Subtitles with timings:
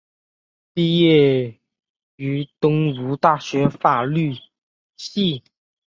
[0.73, 1.59] 毕业
[2.15, 4.33] 于东吴大学法律
[4.97, 5.43] 系。